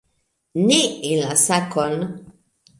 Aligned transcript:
Ne 0.71 0.79
en 1.11 1.21
la 1.27 1.37
sakon! 1.45 1.97